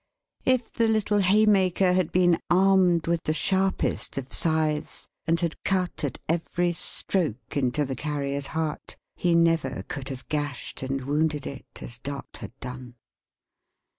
[0.45, 6.03] If the little Haymaker had been armed with the sharpest of scythes, and had cut
[6.03, 11.83] at every stroke into the Carrier's heart, he never could have gashed and wounded it,
[11.83, 12.95] as Dot had done.